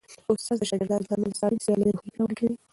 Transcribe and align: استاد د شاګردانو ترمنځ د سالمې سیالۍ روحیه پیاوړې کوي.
استاد 0.31 0.57
د 0.59 0.63
شاګردانو 0.69 1.07
ترمنځ 1.09 1.33
د 1.35 1.37
سالمې 1.41 1.61
سیالۍ 1.65 1.89
روحیه 1.93 2.11
پیاوړې 2.13 2.35
کوي. 2.39 2.53